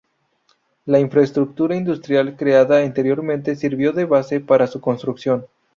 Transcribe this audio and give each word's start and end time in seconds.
La 0.85 0.99
infraestructura 0.99 1.75
industrial 1.75 2.35
creada 2.35 2.81
anteriormente 2.81 3.55
sirvió 3.55 3.93
de 3.93 4.05
base 4.05 4.39
para 4.39 4.65
su 4.65 4.81
construcción. 4.81 5.45